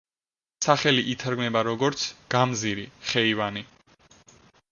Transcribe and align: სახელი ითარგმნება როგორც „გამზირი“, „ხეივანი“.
სახელი 0.65 1.03
ითარგმნება 1.11 1.61
როგორც 1.67 2.07
„გამზირი“, 2.35 2.87
„ხეივანი“. 3.11 3.65